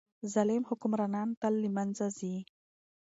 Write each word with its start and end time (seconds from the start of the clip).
ظالم 0.33 0.63
حکمرانان 0.69 1.29
تل 1.41 1.53
له 1.63 1.69
منځه 1.75 2.05
ځي. 2.17 2.35